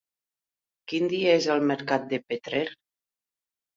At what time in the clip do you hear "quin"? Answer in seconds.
0.93-1.05